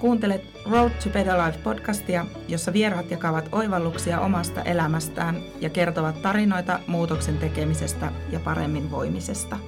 [0.00, 6.80] Kuuntelet Road to Better Life podcastia, jossa vieraat jakavat oivalluksia omasta elämästään ja kertovat tarinoita
[6.86, 9.58] muutoksen tekemisestä ja paremmin voimisesta.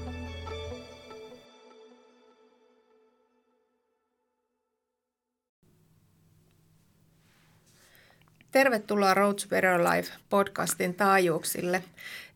[8.50, 11.84] Tervetuloa Road to Better Life podcastin taajuuksille.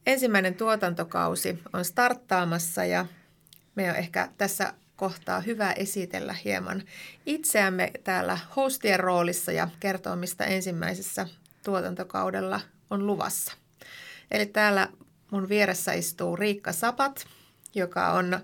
[0.06, 3.06] Ensimmäinen tuotantokausi on starttaamassa ja
[3.74, 6.82] me on ehkä tässä kohtaa hyvä esitellä hieman
[7.26, 11.26] itseämme täällä hostien roolissa ja kertoa, mistä ensimmäisessä
[11.64, 12.60] tuotantokaudella
[12.90, 13.52] on luvassa.
[14.30, 14.88] Eli täällä
[15.30, 17.26] mun vieressä istuu Riikka Sapat,
[17.74, 18.42] joka on äh,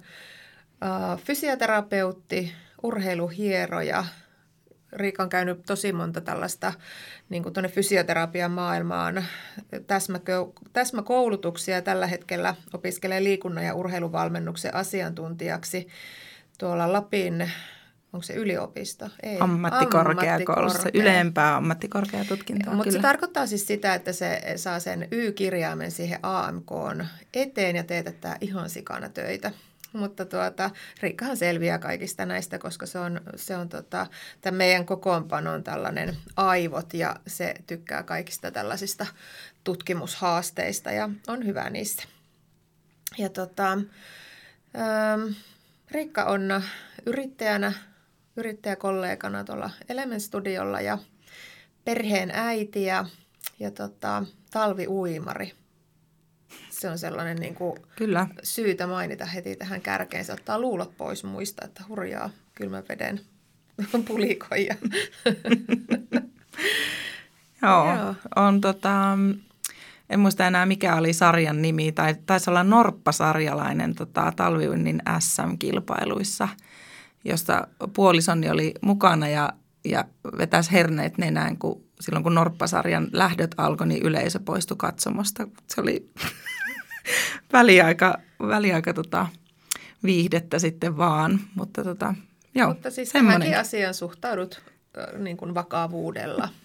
[1.25, 4.05] fysioterapeutti, urheiluhieroja.
[4.93, 6.73] Riikka on käynyt tosi monta tällaista
[7.29, 9.25] niin tuonne fysioterapian maailmaan
[10.73, 11.83] täsmäkoulutuksia.
[11.83, 15.89] Tällä hetkellä opiskelee liikunnan ja urheiluvalmennuksen asiantuntijaksi
[16.63, 17.51] tuolla Lapin,
[18.13, 19.09] onko se yliopisto?
[19.23, 19.37] Ei.
[19.41, 22.75] Ammattikorkeakoulussa, ylempää ammattikorkeatutkintoa.
[22.75, 26.71] Mutta se tarkoittaa siis sitä, että se saa sen Y-kirjaimen siihen AMK
[27.35, 29.53] eteen ja teetättää ihan sikana töitä.
[29.93, 34.07] Mutta tuota, Riikkahan selviää kaikista näistä, koska se on, se on tota,
[34.41, 39.07] tämän meidän kokoonpanon tällainen aivot ja se tykkää kaikista tällaisista
[39.65, 42.03] tutkimushaasteista ja on hyvä niissä.
[43.19, 45.33] Ja tota, ähm,
[45.93, 46.63] Riikka on
[47.07, 47.73] yrittäjänä,
[48.37, 50.99] yrittäjäkollegana tuolla Element Studiolla ja
[51.85, 53.05] perheen äiti ja,
[53.59, 55.53] ja tota, talviuimari.
[56.71, 58.27] Se on sellainen niin kuin Kyllä.
[58.43, 60.25] syytä mainita heti tähän kärkeen.
[60.25, 63.21] Se ottaa luulot pois muista, että hurjaa kylmän veden
[64.09, 64.75] pulikoja.
[67.63, 69.19] Joo, Joo, on tota,
[70.13, 76.49] en muista enää mikä oli sarjan nimi, tai taisi olla Norppa-sarjalainen tota, talviunnin SM-kilpailuissa,
[77.25, 79.53] josta puolisoni oli mukana ja,
[79.85, 80.05] ja
[80.39, 85.49] vetäisi herneet nenään, kun silloin kun Norppasarjan lähdöt alkoi, niin yleisö poistui katsomosta.
[85.67, 86.11] Se oli
[87.53, 88.19] väliaika,
[88.49, 89.27] väliaika tota,
[90.05, 92.15] viihdettä sitten vaan, mutta tota,
[92.55, 94.63] joo, Mutta siis tähänkin asiaan suhtaudut
[95.19, 96.49] niin kuin vakavuudella.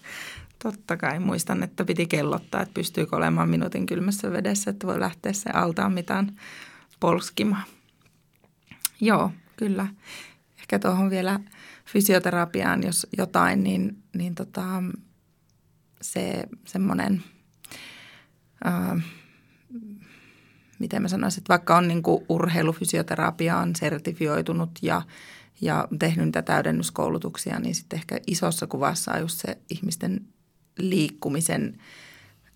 [0.62, 1.18] Totta kai.
[1.18, 5.92] Muistan, että piti kellottaa, että pystyykö olemaan minuutin kylmässä vedessä, että voi lähteä se altaan
[5.92, 6.36] mitään
[7.00, 7.64] polskimaan.
[9.00, 9.86] Joo, kyllä.
[10.58, 11.40] Ehkä tuohon vielä
[11.86, 14.82] fysioterapiaan, jos jotain, niin, niin tota,
[16.02, 17.22] se semmoinen,
[20.78, 25.02] miten mä sanoisin, että vaikka on niin kuin urheilufysioterapiaan sertifioitunut ja,
[25.60, 30.28] ja tehnyt niitä täydennyskoulutuksia, niin sitten ehkä isossa kuvassa on just se ihmisten
[30.78, 31.78] liikkumisen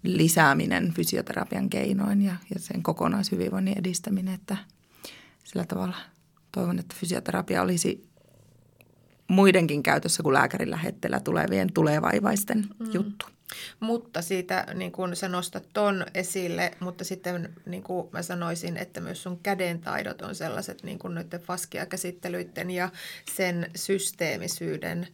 [0.02, 4.56] lisääminen fysioterapian keinoin ja, ja sen kokonaishyvinvoinnin edistäminen, että
[5.44, 5.96] sillä tavalla
[6.52, 8.08] toivon, että fysioterapia olisi
[9.28, 12.86] muidenkin käytössä kuin lääkärin lähettelä tulevien tulevaivaisten mm.
[12.92, 13.26] juttu.
[13.80, 19.00] Mutta siitä niin kun sä nostat ton esille, mutta sitten niin kuin mä sanoisin, että
[19.00, 22.88] myös sun kädentaidot on sellaiset niin kuin noiden faskia-käsittelyiden ja
[23.34, 25.08] sen systeemisyyden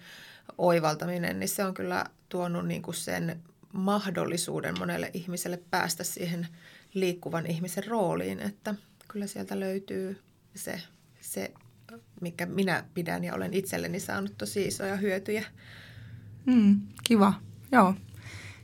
[0.58, 3.40] oivaltaminen, niin se on kyllä tuonut niin kuin sen
[3.72, 6.48] mahdollisuuden monelle ihmiselle päästä siihen
[6.94, 8.74] liikkuvan ihmisen rooliin, että
[9.08, 10.20] kyllä sieltä löytyy
[10.54, 10.80] se,
[11.20, 11.52] se
[12.20, 15.44] mikä minä pidän ja olen itselleni saanut tosi isoja hyötyjä.
[16.46, 17.34] Mm, kiva,
[17.72, 17.94] joo.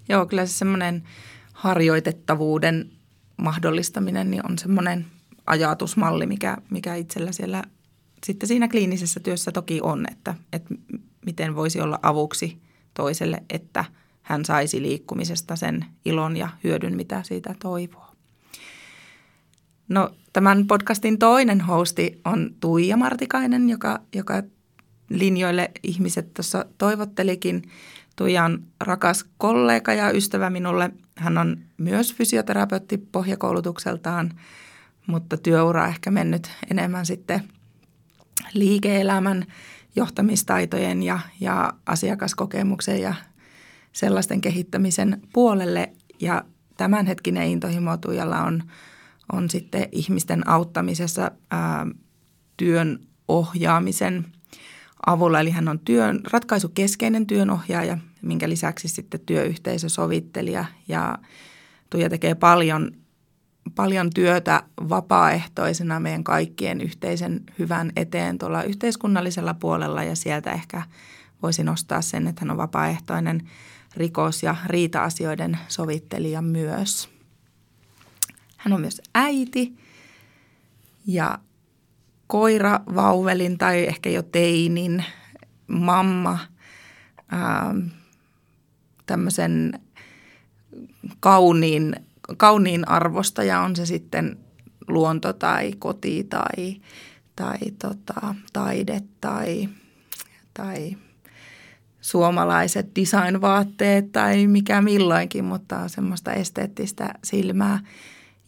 [0.09, 1.03] Joo, kyllä se semmoinen
[1.53, 2.91] harjoitettavuuden
[3.37, 5.07] mahdollistaminen niin on semmoinen
[5.47, 7.63] ajatusmalli, mikä, mikä itsellä siellä
[8.27, 10.75] sitten siinä kliinisessä työssä toki on, että, että
[11.27, 12.59] miten voisi olla avuksi
[12.95, 13.85] toiselle, että
[14.23, 18.07] hän saisi liikkumisesta sen ilon ja hyödyn, mitä siitä toivoo.
[19.89, 24.43] No, tämän podcastin toinen hosti on Tuija Martikainen, joka, joka
[25.11, 27.63] linjoille ihmiset tuossa toivottelikin.
[28.17, 30.91] Tuija on rakas kollega ja ystävä minulle.
[31.17, 34.31] Hän on myös fysioterapeutti pohjakoulutukseltaan,
[35.07, 37.43] mutta työura ehkä mennyt enemmän sitten
[38.55, 39.47] liike-elämän
[39.97, 43.15] johtamistaitojen ja, ja asiakaskokemuksen ja
[43.93, 45.93] sellaisten kehittämisen puolelle.
[46.21, 46.45] Ja
[46.77, 48.63] tämänhetkinen intohimo Tuijalla on,
[49.33, 51.87] on sitten ihmisten auttamisessa ää,
[52.57, 52.99] työn
[53.29, 54.27] ohjaamisen
[55.07, 55.41] avulla.
[55.41, 61.19] Eli hän on työn, ratkaisukeskeinen työnohjaaja, minkä lisäksi sitten työyhteisösovittelija ja
[61.91, 63.04] Tuija tekee paljon
[63.75, 70.83] paljon työtä vapaaehtoisena meidän kaikkien yhteisen hyvän eteen tuolla yhteiskunnallisella puolella ja sieltä ehkä
[71.43, 73.49] voisi nostaa sen, että hän on vapaaehtoinen
[73.97, 77.09] rikos- ja riita-asioiden sovittelija myös.
[78.57, 79.77] Hän on myös äiti
[81.07, 81.39] ja
[82.27, 85.05] koira vauvelin tai ehkä jo teinin
[85.67, 86.39] mamma
[87.29, 87.75] ää,
[89.07, 89.81] tämmöisen
[91.21, 91.97] kauniin,
[92.37, 94.39] kauniin arvostaja, on se sitten
[94.89, 96.77] luonto tai koti tai,
[97.37, 99.69] tai tota, taide tai,
[100.55, 100.97] tai
[102.01, 107.81] suomalaiset designvaatteet tai mikä milloinkin, mutta semmoista esteettistä silmää.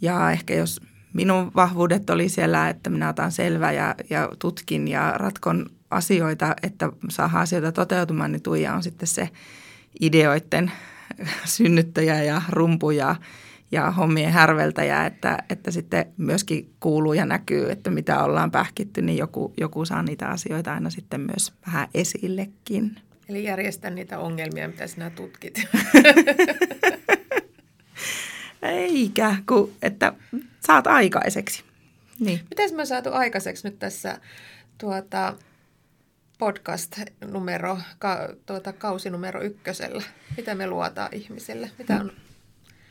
[0.01, 0.81] Ja ehkä jos
[1.13, 6.93] minun vahvuudet oli siellä, että minä otan selvä ja, ja tutkin ja ratkon asioita, että
[7.09, 9.29] saa asioita toteutumaan, niin Tuija on sitten se
[10.01, 10.73] ideoiden
[11.45, 13.17] synnyttäjä ja rumpuja
[13.73, 19.19] ja hommien härveltäjä, että, että sitten myöskin kuuluu ja näkyy, että mitä ollaan pähkitty, niin
[19.19, 22.97] joku, joku saa niitä asioita aina sitten myös vähän esillekin.
[23.29, 25.63] Eli järjestä niitä ongelmia, mitä sinä tutkit.
[28.63, 30.13] Eikä, kun, että
[30.61, 31.65] saat aikaiseksi.
[32.21, 32.41] Niin.
[32.51, 34.21] Miten me saatu aikaiseksi nyt tässä
[34.79, 35.35] tuota,
[36.39, 40.03] podcast-numero, ka, tuota, kausi numero ykkösellä?
[40.37, 41.71] Mitä me luotaan ihmisille?
[41.79, 42.13] Mitä on?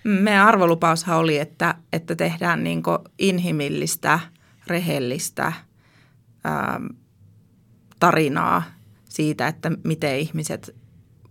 [0.06, 2.84] Meidän arvolupaushan oli, että, että tehdään niin
[3.20, 4.20] inhimillistä,
[4.68, 5.46] rehellistä
[6.46, 6.86] ähm,
[8.00, 8.64] tarinaa
[9.10, 10.76] siitä, että miten ihmiset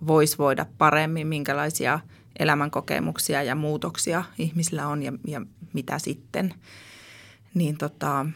[0.06, 2.00] vois voida paremmin, minkälaisia
[2.38, 5.40] elämänkokemuksia ja muutoksia ihmisillä on ja, ja
[5.72, 6.54] mitä sitten.
[7.54, 8.26] Niin tota,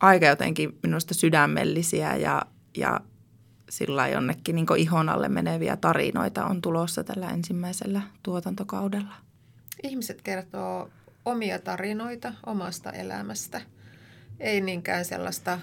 [0.00, 2.42] aika jotenkin minusta sydämellisiä ja,
[2.76, 3.00] ja
[3.70, 9.29] sillä jonnekin niin ihon alle meneviä tarinoita on tulossa tällä ensimmäisellä tuotantokaudella.
[9.82, 10.90] Ihmiset kertoo
[11.24, 13.60] omia tarinoita omasta elämästä.
[14.40, 15.58] Ei niinkään sellaista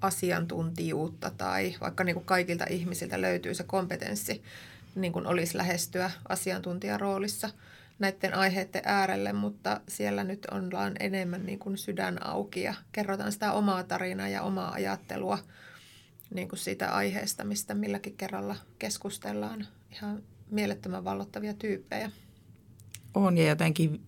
[0.00, 4.42] asiantuntijuutta tai vaikka niin kuin kaikilta ihmisiltä löytyy se kompetenssi
[4.94, 7.50] niin kuin olisi lähestyä asiantuntijaroolissa
[7.98, 13.52] näiden aiheiden äärelle, mutta siellä nyt ollaan enemmän niin kuin sydän auki ja kerrotaan sitä
[13.52, 15.38] omaa tarinaa ja omaa ajattelua
[16.34, 19.66] niin kuin siitä aiheesta, mistä milläkin kerralla keskustellaan.
[19.92, 22.10] Ihan mielettömän vallottavia tyyppejä.
[23.16, 24.00] On ja jotenkin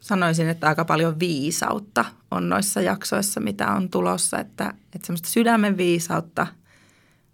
[0.00, 4.38] sanoisin, että aika paljon viisautta on noissa jaksoissa, mitä on tulossa.
[4.38, 6.46] Että, että semmoista sydämen viisautta,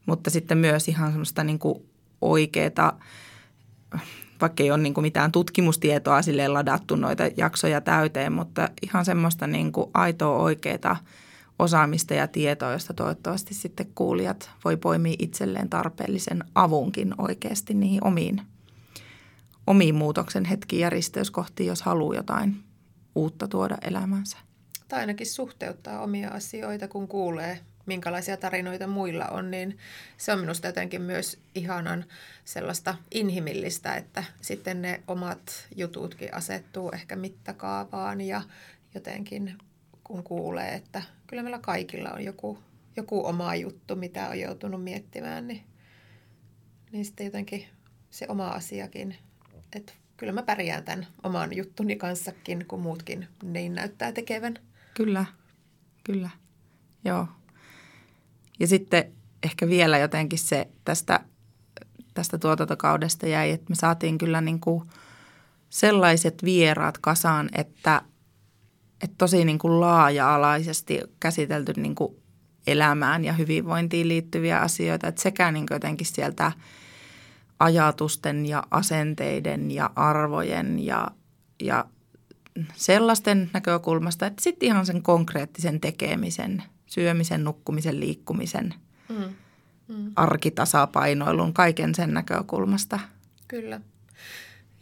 [0.07, 1.83] mutta sitten myös ihan semmoista niin kuin
[2.21, 3.01] oikeaa,
[4.41, 9.47] vaikka ei ole niin kuin mitään tutkimustietoa sille ladattu noita jaksoja täyteen, mutta ihan semmoista
[9.47, 10.97] niin kuin aitoa oikeaa
[11.59, 18.43] osaamista ja tietoa, josta toivottavasti sitten kuulijat voi poimia itselleen tarpeellisen avunkin oikeasti niihin omiin
[19.69, 22.57] omiin muutoksen hetkiin ja risteyskohtiin, jos haluaa jotain
[23.15, 24.37] uutta tuoda elämänsä.
[24.89, 29.79] Tai ainakin suhteuttaa omia asioita, kun kuulee, minkälaisia tarinoita muilla on, niin
[30.17, 32.05] se on minusta jotenkin myös ihanan
[32.45, 38.43] sellaista inhimillistä, että sitten ne omat jututkin asettuu ehkä mittakaavaan ja
[38.95, 39.59] jotenkin
[40.05, 42.59] kun kuulee, että kyllä meillä kaikilla on joku,
[42.97, 45.63] joku oma juttu, mitä on joutunut miettimään, niin,
[46.93, 47.65] niin sitten jotenkin
[48.11, 49.17] se oma asiakin
[49.77, 54.55] että kyllä mä pärjään tämän oman juttuni kanssakin, kun muutkin niin näyttää tekevän.
[54.95, 55.25] Kyllä,
[56.05, 56.31] kyllä,
[57.05, 57.29] joo.
[58.61, 59.13] Ja sitten
[59.43, 61.21] ehkä vielä jotenkin se tästä,
[62.15, 64.85] tästä tuotantokaudesta jäi, että me saatiin kyllä niin kuin
[65.71, 68.03] sellaiset vieraat kasaan, että,
[69.03, 72.17] että tosi niin kuin laaja-alaisesti käsitelty niin kuin
[72.67, 75.09] elämään ja hyvinvointiin liittyviä asioita.
[75.09, 76.53] Että sekä niin kuin jotenkin sieltä–
[77.59, 81.11] ajatusten ja asenteiden ja arvojen ja,
[81.63, 81.85] ja
[82.75, 88.75] sellaisten näkökulmasta, että sitten ihan sen konkreettisen tekemisen, syömisen, nukkumisen, liikkumisen,
[89.09, 89.35] mm.
[89.89, 90.13] Mm.
[90.17, 93.01] arkitasapainoilun, kaiken sen näkökulmasta.
[93.49, 93.81] Kyllä.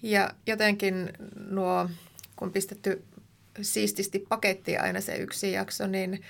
[0.03, 1.13] Ja jotenkin
[1.51, 1.91] nuo,
[2.37, 3.05] kun pistetty
[3.63, 6.23] siististi pakettiin aina se yksi jakso, niin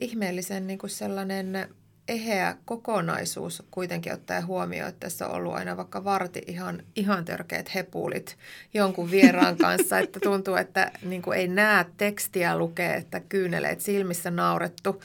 [0.00, 1.68] ihmeellisen niin kuin sellainen
[2.08, 7.74] eheä kokonaisuus kuitenkin ottaa huomioon, että tässä on ollut aina vaikka varti ihan, ihan törkeät
[7.74, 8.36] hepulit
[8.74, 14.30] jonkun vieraan kanssa, että tuntuu, että niin kuin ei näe tekstiä lukee, että kyyneleet silmissä
[14.30, 15.02] naurettu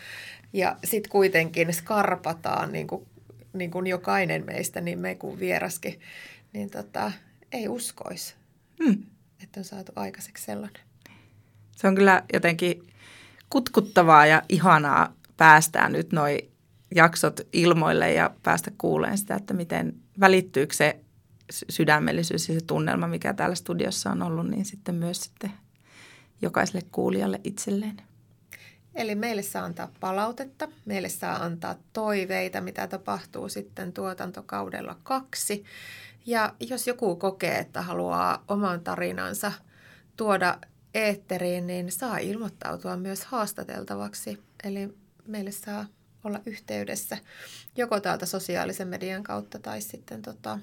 [0.53, 3.07] ja sitten kuitenkin skarpataan niin kuin,
[3.53, 5.99] niin kuin jokainen meistä, niin me kuin vieraskin,
[6.53, 7.11] niin tota,
[7.51, 8.35] ei uskoisi,
[8.83, 9.03] hmm.
[9.43, 10.81] että on saatu aikaiseksi sellainen.
[11.75, 12.87] Se on kyllä jotenkin
[13.49, 16.52] kutkuttavaa ja ihanaa päästään nyt noin
[16.95, 20.99] jaksot ilmoille ja päästä kuuleen sitä, että miten välittyykö se
[21.69, 25.51] sydämellisyys ja se tunnelma, mikä täällä studiossa on ollut, niin sitten myös sitten
[26.41, 28.01] jokaiselle kuulijalle itselleen.
[28.95, 35.63] Eli meille saa antaa palautetta, meille saa antaa toiveita, mitä tapahtuu sitten tuotantokaudella kaksi.
[36.25, 39.51] Ja jos joku kokee, että haluaa oman tarinansa
[40.17, 40.57] tuoda
[40.93, 44.43] eetteriin, niin saa ilmoittautua myös haastateltavaksi.
[44.63, 44.97] Eli
[45.27, 45.85] meille saa
[46.23, 47.17] olla yhteydessä
[47.75, 50.59] joko täältä sosiaalisen median kautta tai sitten tota,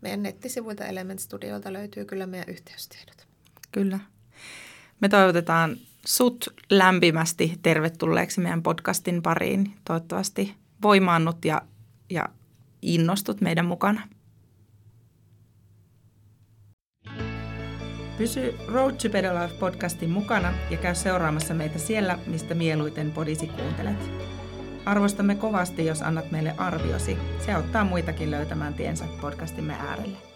[0.00, 3.26] meidän nettisivuilta Element Studiolta löytyy kyllä meidän yhteystiedot.
[3.72, 3.98] Kyllä.
[5.00, 5.76] Me toivotetaan
[6.06, 9.72] sut lämpimästi tervetulleeksi meidän podcastin pariin.
[9.84, 11.62] Toivottavasti voimaannut ja,
[12.10, 12.28] ja
[12.82, 14.08] innostut meidän mukana.
[18.18, 23.46] Pysy Road to Better Life podcastin mukana ja käy seuraamassa meitä siellä, mistä mieluiten podisi
[23.46, 24.30] kuuntelet.
[24.84, 27.18] Arvostamme kovasti, jos annat meille arviosi.
[27.46, 30.29] Se auttaa muitakin löytämään tiensä podcastimme äärelle.